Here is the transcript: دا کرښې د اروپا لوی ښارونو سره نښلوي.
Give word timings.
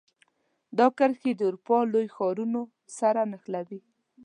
دا 0.77 0.87
کرښې 0.97 1.31
د 1.35 1.41
اروپا 1.49 1.77
لوی 1.93 2.07
ښارونو 2.15 2.61
سره 2.97 3.21
نښلوي. 3.31 3.79